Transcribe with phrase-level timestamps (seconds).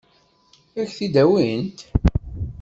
[0.79, 1.79] Ad k-t-id-awint?